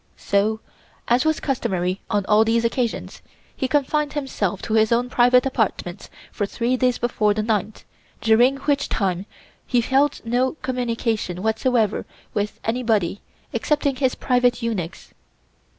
[0.17, 0.61] So,
[1.07, 3.21] as was customary on all these occasions,
[3.55, 7.83] he confined himself to his own private apartments for three days before the ninth,
[8.19, 9.27] during which time
[9.67, 13.21] he held no communication whatsoever with anybody
[13.53, 15.13] excepting his private eunuchs.